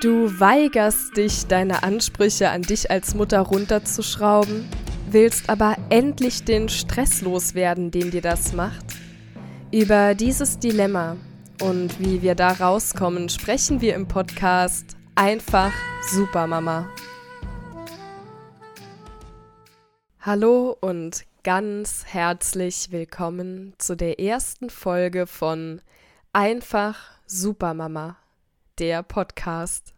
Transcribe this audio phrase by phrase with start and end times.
[0.00, 4.68] Du weigerst dich, deine Ansprüche an dich als Mutter runterzuschrauben,
[5.10, 8.84] willst aber endlich den Stress loswerden, den dir das macht?
[9.72, 11.16] Über dieses Dilemma
[11.60, 15.72] und wie wir da rauskommen, sprechen wir im Podcast Einfach
[16.12, 16.88] Supermama.
[20.20, 25.82] Hallo und ganz herzlich willkommen zu der ersten Folge von
[26.32, 26.96] Einfach
[27.26, 28.16] Supermama
[28.78, 29.94] der Podcast.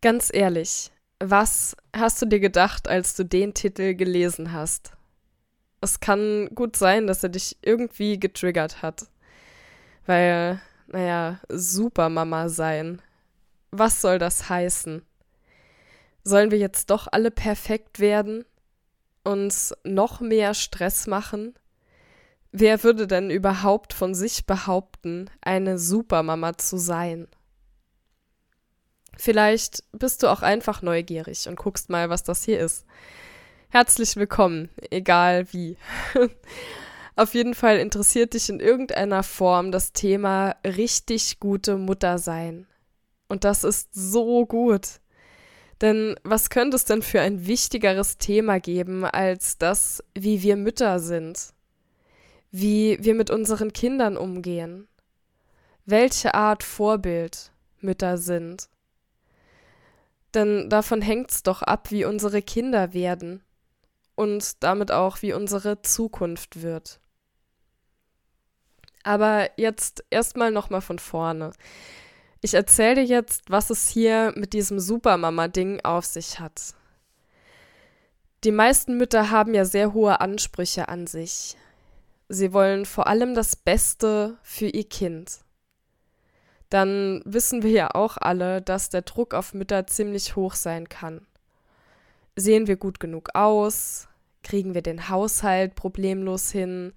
[0.00, 0.90] Ganz ehrlich,
[1.20, 4.92] was hast du dir gedacht, als du den Titel gelesen hast?
[5.80, 9.06] Es kann gut sein, dass er dich irgendwie getriggert hat.
[10.06, 13.00] Weil, naja, Supermama sein.
[13.70, 15.02] Was soll das heißen?
[16.24, 18.44] Sollen wir jetzt doch alle perfekt werden?
[19.24, 21.54] Uns noch mehr Stress machen?
[22.54, 27.26] Wer würde denn überhaupt von sich behaupten, eine Supermama zu sein?
[29.16, 32.84] Vielleicht bist du auch einfach neugierig und guckst mal, was das hier ist.
[33.70, 35.78] Herzlich willkommen, egal wie.
[37.16, 42.66] Auf jeden Fall interessiert dich in irgendeiner Form das Thema richtig gute Mutter sein.
[43.28, 45.00] Und das ist so gut.
[45.80, 50.98] Denn was könnte es denn für ein wichtigeres Thema geben als das, wie wir Mütter
[50.98, 51.54] sind?
[52.52, 54.86] Wie wir mit unseren Kindern umgehen,
[55.86, 57.50] welche Art Vorbild
[57.80, 58.68] Mütter sind.
[60.34, 63.42] Denn davon hängt's doch ab, wie unsere Kinder werden
[64.14, 67.00] und damit auch, wie unsere Zukunft wird.
[69.02, 71.52] Aber jetzt erstmal nochmal von vorne.
[72.40, 76.74] Ich erzähle dir jetzt, was es hier mit diesem Supermama-Ding auf sich hat.
[78.44, 81.56] Die meisten Mütter haben ja sehr hohe Ansprüche an sich.
[82.34, 85.40] Sie wollen vor allem das Beste für ihr Kind.
[86.70, 91.26] Dann wissen wir ja auch alle, dass der Druck auf Mütter ziemlich hoch sein kann.
[92.34, 94.08] Sehen wir gut genug aus?
[94.42, 96.94] Kriegen wir den Haushalt problemlos hin?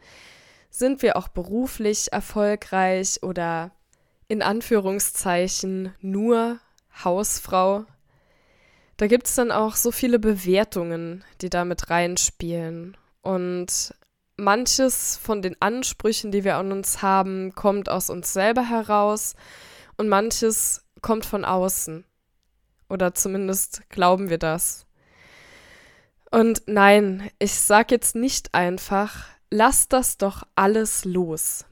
[0.70, 3.72] Sind wir auch beruflich erfolgreich oder
[4.30, 6.60] in Anführungszeichen nur
[7.04, 7.84] Hausfrau?
[8.96, 12.96] Da gibt es dann auch so viele Bewertungen, die damit reinspielen.
[13.22, 13.94] Und
[14.38, 19.36] manches von den Ansprüchen, die wir an uns haben, kommt aus uns selber heraus
[19.98, 22.06] und manches kommt von außen.
[22.90, 24.86] Oder zumindest glauben wir das.
[26.32, 31.66] Und nein, ich sag jetzt nicht einfach, lass das doch alles los.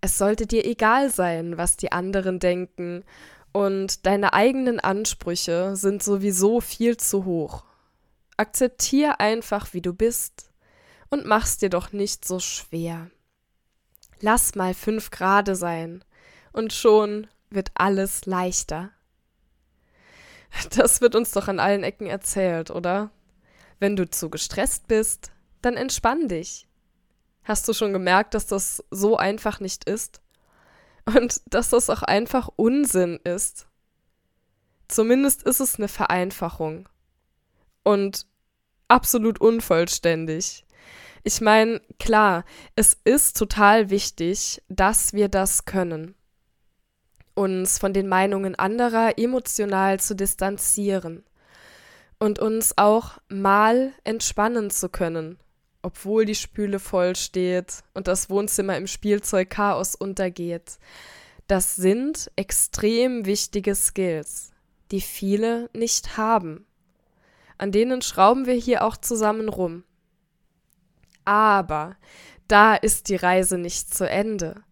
[0.00, 3.04] Es sollte dir egal sein, was die anderen denken,
[3.52, 7.62] und deine eigenen Ansprüche sind sowieso viel zu hoch.
[8.36, 10.50] Akzeptier einfach, wie du bist
[11.10, 13.10] und mach's dir doch nicht so schwer.
[14.20, 16.04] Lass mal fünf Grade sein
[16.52, 18.90] und schon wird alles leichter.
[20.76, 23.10] Das wird uns doch an allen Ecken erzählt, oder?
[23.80, 25.32] Wenn du zu gestresst bist,
[25.62, 26.68] dann entspann dich.
[27.42, 30.20] Hast du schon gemerkt, dass das so einfach nicht ist?
[31.04, 33.66] Und dass das auch einfach Unsinn ist?
[34.88, 36.88] Zumindest ist es eine Vereinfachung.
[37.82, 38.26] Und
[38.88, 40.63] absolut unvollständig.
[41.26, 42.44] Ich meine, klar,
[42.76, 46.14] es ist total wichtig, dass wir das können.
[47.34, 51.24] Uns von den Meinungen anderer emotional zu distanzieren
[52.18, 55.38] und uns auch mal entspannen zu können,
[55.80, 60.78] obwohl die Spüle voll steht und das Wohnzimmer im Spielzeugchaos untergeht.
[61.46, 64.52] Das sind extrem wichtige Skills,
[64.90, 66.66] die viele nicht haben.
[67.56, 69.84] An denen schrauben wir hier auch zusammen rum.
[71.24, 71.96] Aber
[72.48, 74.62] da ist die Reise nicht zu Ende.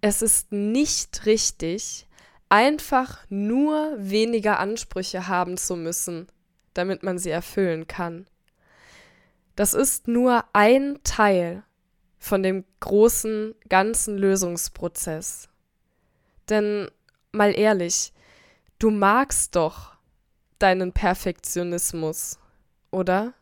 [0.00, 2.06] Es ist nicht richtig,
[2.48, 6.28] einfach nur weniger Ansprüche haben zu müssen,
[6.74, 8.26] damit man sie erfüllen kann.
[9.56, 11.64] Das ist nur ein Teil
[12.18, 15.48] von dem großen ganzen Lösungsprozess.
[16.48, 16.88] Denn
[17.32, 18.12] mal ehrlich,
[18.78, 19.96] du magst doch
[20.58, 22.38] deinen Perfektionismus,
[22.90, 23.34] oder?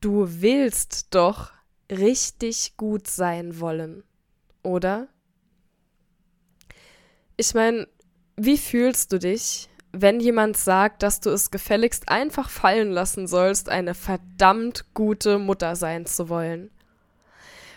[0.00, 1.52] Du willst doch
[1.90, 4.02] richtig gut sein wollen,
[4.62, 5.08] oder?
[7.36, 7.88] Ich meine,
[8.36, 13.68] wie fühlst du dich, wenn jemand sagt, dass du es gefälligst einfach fallen lassen sollst,
[13.68, 16.70] eine verdammt gute Mutter sein zu wollen?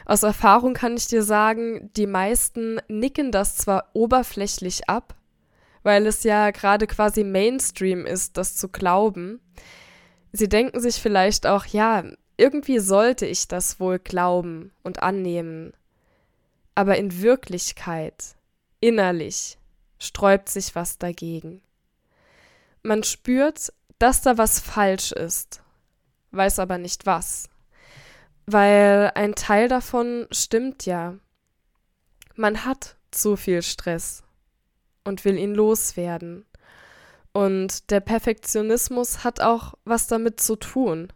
[0.05, 5.15] Aus Erfahrung kann ich dir sagen, die meisten nicken das zwar oberflächlich ab,
[5.83, 9.39] weil es ja gerade quasi Mainstream ist, das zu glauben,
[10.31, 12.03] Sie denken sich vielleicht auch, ja,
[12.37, 15.73] irgendwie sollte ich das wohl glauben und annehmen.
[16.75, 18.35] Aber in Wirklichkeit,
[18.79, 19.57] innerlich,
[19.99, 21.61] sträubt sich was dagegen.
[22.81, 25.61] Man spürt, dass da was falsch ist,
[26.31, 27.49] weiß aber nicht was.
[28.45, 31.15] Weil ein Teil davon stimmt ja.
[32.35, 34.23] Man hat zu viel Stress
[35.03, 36.45] und will ihn loswerden.
[37.31, 41.13] Und der Perfektionismus hat auch was damit zu tun.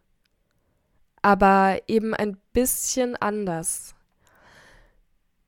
[1.21, 3.95] Aber eben ein bisschen anders.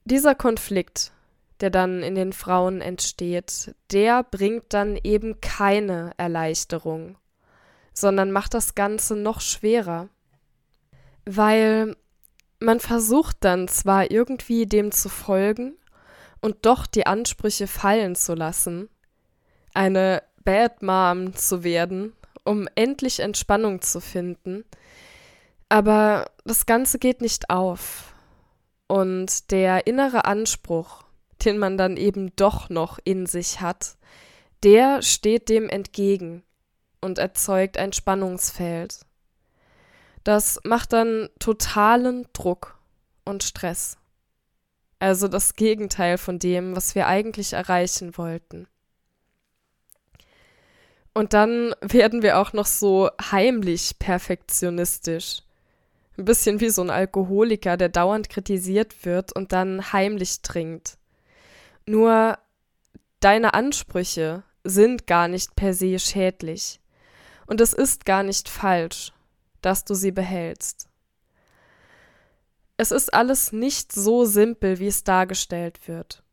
[0.05, 1.11] Dieser Konflikt,
[1.59, 7.17] der dann in den Frauen entsteht, der bringt dann eben keine Erleichterung,
[7.93, 10.09] sondern macht das Ganze noch schwerer.
[11.25, 11.95] Weil
[12.59, 15.77] man versucht dann zwar irgendwie dem zu folgen
[16.41, 18.89] und doch die Ansprüche fallen zu lassen,
[19.73, 22.13] eine Bad Mom zu werden,
[22.45, 24.63] um endlich Entspannung zu finden,
[25.67, 28.13] aber das Ganze geht nicht auf.
[28.87, 31.03] Und der innere Anspruch,
[31.43, 33.97] den man dann eben doch noch in sich hat,
[34.63, 36.43] der steht dem entgegen
[37.01, 38.99] und erzeugt ein Spannungsfeld.
[40.23, 42.77] Das macht dann totalen Druck
[43.25, 43.97] und Stress.
[44.99, 48.67] Also das Gegenteil von dem, was wir eigentlich erreichen wollten.
[51.15, 55.43] Und dann werden wir auch noch so heimlich perfektionistisch.
[56.17, 60.97] Ein bisschen wie so ein Alkoholiker, der dauernd kritisiert wird und dann heimlich trinkt.
[61.85, 62.37] Nur
[63.21, 66.81] deine Ansprüche sind gar nicht per se schädlich.
[67.47, 69.13] Und es ist gar nicht falsch,
[69.61, 70.89] dass du sie behältst.
[72.75, 76.23] Es ist alles nicht so simpel, wie es dargestellt wird.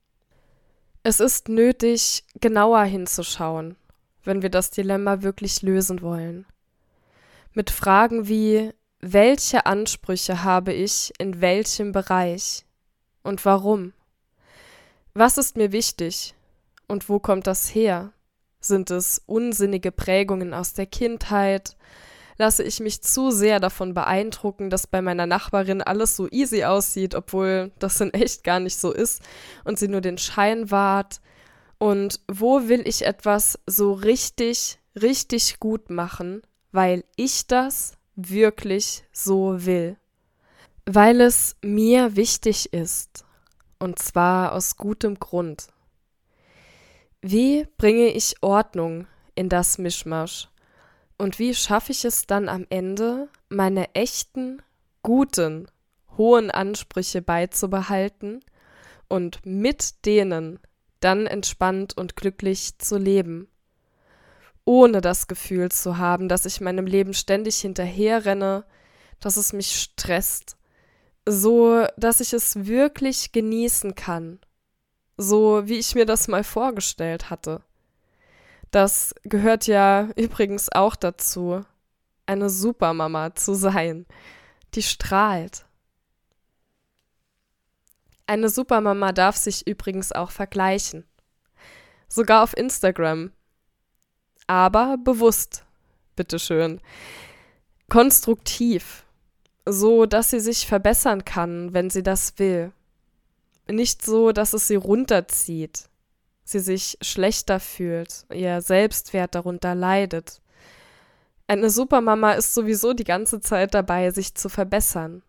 [1.05, 3.76] Es ist nötig, genauer hinzuschauen,
[4.25, 6.47] wenn wir das Dilemma wirklich lösen wollen.
[7.53, 8.73] Mit Fragen wie
[9.05, 12.65] welche Ansprüche habe ich in welchem Bereich
[13.25, 13.93] und warum?
[15.13, 16.35] Was ist mir wichtig
[16.87, 18.13] und wo kommt das her?
[18.61, 21.77] Sind es unsinnige Prägungen aus der Kindheit?
[22.39, 27.17] Lasse ich mich zu sehr davon beeindrucken, dass bei meiner Nachbarin alles so easy aussieht,
[27.17, 29.21] obwohl das in echt gar nicht so ist
[29.65, 31.21] und sie nur den Schein wahrt?
[31.82, 39.67] Und wo will ich etwas so richtig, richtig gut machen, weil ich das wirklich so
[39.67, 39.96] will?
[40.87, 43.25] Weil es mir wichtig ist
[43.81, 45.67] und zwar aus gutem Grund.
[47.20, 50.50] Wie bringe ich Ordnung in das Mischmasch?
[51.19, 54.62] Und wie schaffe ich es dann am Ende, meine echten,
[55.02, 55.67] guten,
[56.17, 58.38] hohen Ansprüche beizubehalten
[59.08, 60.61] und mit denen
[61.05, 63.49] dann entspannt und glücklich zu leben?
[64.65, 68.65] Ohne das Gefühl zu haben, dass ich meinem Leben ständig hinterherrenne,
[69.21, 70.57] dass es mich stresst
[71.27, 74.39] so dass ich es wirklich genießen kann,
[75.17, 77.63] so wie ich mir das mal vorgestellt hatte.
[78.71, 81.61] Das gehört ja übrigens auch dazu,
[82.27, 84.07] eine Supermama zu sein,
[84.75, 85.67] die strahlt.
[88.27, 91.05] Eine Supermama darf sich übrigens auch vergleichen.
[92.09, 93.33] Sogar auf Instagram.
[94.47, 95.65] Aber bewusst,
[96.17, 96.81] bitteschön.
[97.89, 99.05] Konstruktiv
[99.67, 102.73] so dass sie sich verbessern kann, wenn sie das will.
[103.69, 105.89] Nicht so, dass es sie runterzieht,
[106.45, 110.41] sie sich schlechter fühlt, ihr Selbstwert darunter leidet.
[111.46, 115.23] Eine Supermama ist sowieso die ganze Zeit dabei, sich zu verbessern,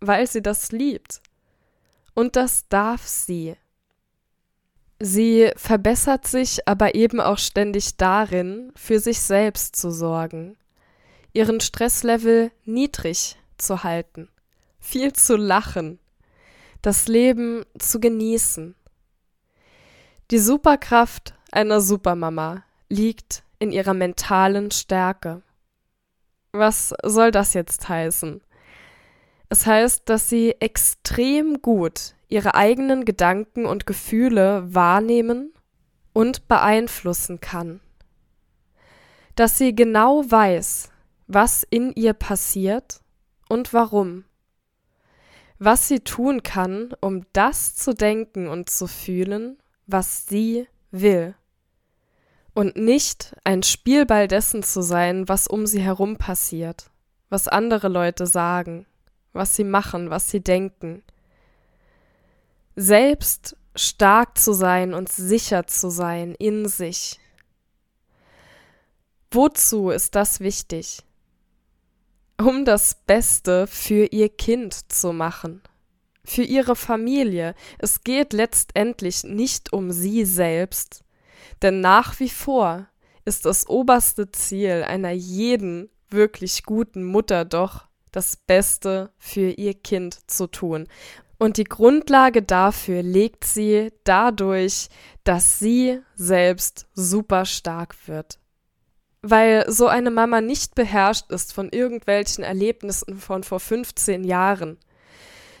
[0.00, 1.20] weil sie das liebt.
[2.14, 3.56] Und das darf sie.
[5.00, 10.56] Sie verbessert sich aber eben auch ständig darin, für sich selbst zu sorgen,
[11.32, 14.28] ihren Stresslevel niedrig zu halten,
[14.78, 15.98] viel zu lachen,
[16.80, 18.76] das Leben zu genießen.
[20.30, 25.42] Die Superkraft einer Supermama liegt in ihrer mentalen Stärke.
[26.52, 28.40] Was soll das jetzt heißen?
[29.54, 35.52] Es heißt, dass sie extrem gut ihre eigenen Gedanken und Gefühle wahrnehmen
[36.12, 37.78] und beeinflussen kann.
[39.36, 40.90] Dass sie genau weiß,
[41.28, 43.00] was in ihr passiert
[43.48, 44.24] und warum.
[45.60, 49.56] Was sie tun kann, um das zu denken und zu fühlen,
[49.86, 51.36] was sie will.
[52.54, 56.90] Und nicht ein Spielball dessen zu sein, was um sie herum passiert,
[57.28, 58.86] was andere Leute sagen,
[59.34, 61.02] was sie machen, was sie denken.
[62.76, 67.20] Selbst stark zu sein und sicher zu sein in sich.
[69.30, 71.04] Wozu ist das wichtig?
[72.38, 75.62] um das Beste für ihr Kind zu machen,
[76.24, 77.54] für ihre Familie.
[77.78, 81.02] Es geht letztendlich nicht um sie selbst,
[81.62, 82.88] Denn nach wie vor
[83.24, 90.30] ist das oberste Ziel einer jeden wirklich guten Mutter doch, das Beste für ihr Kind
[90.30, 90.86] zu tun.
[91.38, 94.88] Und die Grundlage dafür legt sie dadurch,
[95.24, 98.38] dass sie selbst super stark wird.
[99.22, 104.78] Weil so eine Mama nicht beherrscht ist von irgendwelchen Erlebnissen von vor 15 Jahren,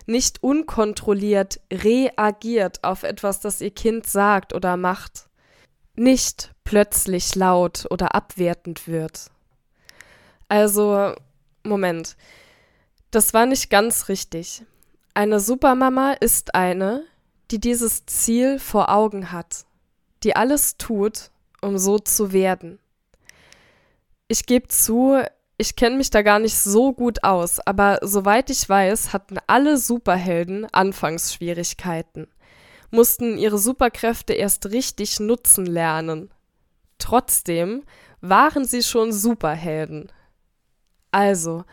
[0.06, 5.28] nicht unkontrolliert reagiert auf etwas, das ihr Kind sagt oder macht,
[5.96, 9.30] nicht plötzlich laut oder abwertend wird.
[10.48, 11.14] Also,
[11.62, 12.16] Moment,
[13.14, 14.64] das war nicht ganz richtig.
[15.14, 17.04] Eine Supermama ist eine,
[17.50, 19.64] die dieses Ziel vor Augen hat,
[20.24, 21.30] die alles tut,
[21.60, 22.80] um so zu werden.
[24.26, 25.22] Ich gebe zu,
[25.58, 29.78] ich kenne mich da gar nicht so gut aus, aber soweit ich weiß, hatten alle
[29.78, 32.26] Superhelden Anfangsschwierigkeiten,
[32.90, 36.30] mussten ihre Superkräfte erst richtig nutzen lernen.
[36.98, 37.84] Trotzdem
[38.20, 40.10] waren sie schon Superhelden.
[41.12, 41.64] Also,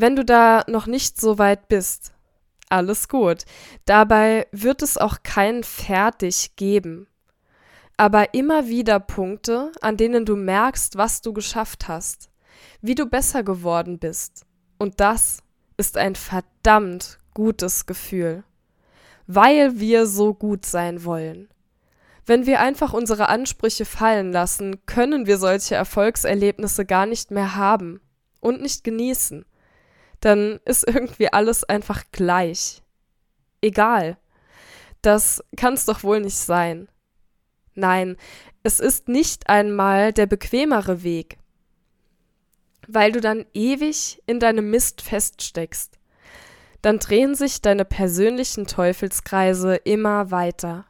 [0.00, 2.12] wenn du da noch nicht so weit bist,
[2.68, 3.44] alles gut.
[3.84, 7.06] Dabei wird es auch kein Fertig geben.
[7.96, 12.28] Aber immer wieder Punkte, an denen du merkst, was du geschafft hast
[12.80, 14.46] wie du besser geworden bist.
[14.78, 15.38] Und das
[15.76, 18.44] ist ein verdammt gutes Gefühl,
[19.26, 21.48] weil wir so gut sein wollen.
[22.26, 28.00] Wenn wir einfach unsere Ansprüche fallen lassen, können wir solche Erfolgserlebnisse gar nicht mehr haben
[28.40, 29.46] und nicht genießen.
[30.20, 32.82] Dann ist irgendwie alles einfach gleich.
[33.60, 34.16] Egal.
[35.02, 36.88] Das kann's doch wohl nicht sein.
[37.74, 38.16] Nein,
[38.64, 41.38] es ist nicht einmal der bequemere Weg,
[42.88, 45.98] weil du dann ewig in deinem Mist feststeckst.
[46.82, 50.86] Dann drehen sich deine persönlichen Teufelskreise immer weiter.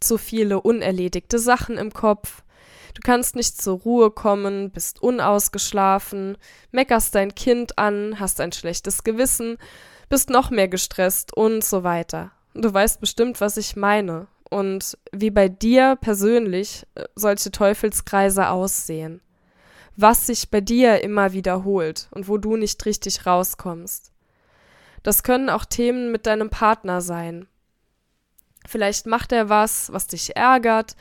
[0.00, 2.42] Zu viele unerledigte Sachen im Kopf.
[2.96, 6.38] Du kannst nicht zur Ruhe kommen, bist unausgeschlafen,
[6.72, 9.58] meckerst dein Kind an, hast ein schlechtes Gewissen,
[10.08, 12.32] bist noch mehr gestresst und so weiter.
[12.54, 19.20] Du weißt bestimmt, was ich meine und wie bei dir persönlich äh, solche Teufelskreise aussehen
[19.96, 24.12] was sich bei dir immer wiederholt und wo du nicht richtig rauskommst.
[25.02, 27.46] Das können auch Themen mit deinem Partner sein.
[28.68, 30.96] Vielleicht macht er was, was dich ärgert,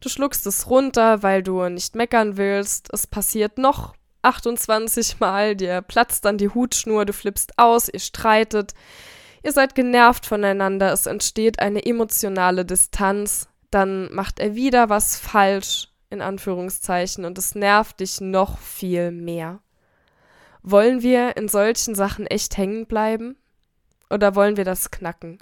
[0.00, 5.82] du schluckst es runter, weil du nicht meckern willst, es passiert noch 28 Mal, dir
[5.82, 8.74] platzt dann die Hutschnur, du flippst aus, ihr streitet,
[9.42, 15.88] ihr seid genervt voneinander, es entsteht eine emotionale Distanz, dann macht er wieder was falsch,
[16.10, 19.60] in Anführungszeichen, und es nervt dich noch viel mehr.
[20.62, 23.36] Wollen wir in solchen Sachen echt hängen bleiben?
[24.10, 25.38] Oder wollen wir das knacken?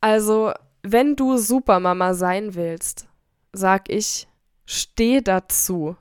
[0.00, 0.52] Also,
[0.82, 3.08] wenn du Supermama sein willst,
[3.52, 4.28] sag ich,
[4.64, 5.96] steh dazu.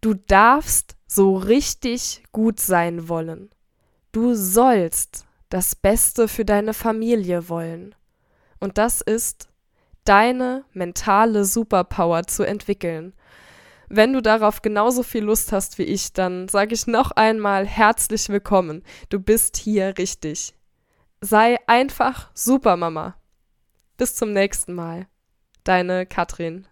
[0.00, 3.50] Du darfst so richtig gut sein wollen.
[4.12, 7.94] Du sollst das Beste für deine Familie wollen.
[8.60, 9.48] Und das ist
[10.04, 13.12] deine mentale Superpower zu entwickeln.
[13.88, 18.28] Wenn du darauf genauso viel Lust hast wie ich, dann sage ich noch einmal herzlich
[18.28, 18.82] willkommen.
[19.08, 20.54] Du bist hier richtig.
[21.20, 23.14] Sei einfach Supermama.
[23.98, 25.08] Bis zum nächsten Mal.
[25.64, 26.67] Deine Katrin.